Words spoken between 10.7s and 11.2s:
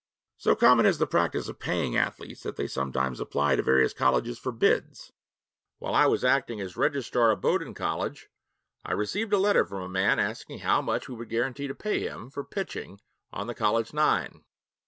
much we